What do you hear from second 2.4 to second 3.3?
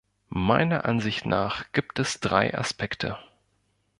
Aspekte.